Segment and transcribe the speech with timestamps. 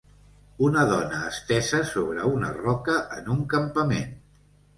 [0.67, 4.11] Una dona estesa sobre una roca en un campament.